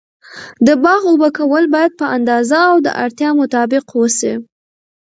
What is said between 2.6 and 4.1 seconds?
او د اړتیا مطابق و